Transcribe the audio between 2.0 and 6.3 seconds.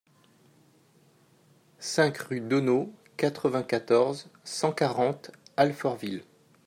rue Daunot, quatre-vingt-quatorze, cent quarante, Alfortville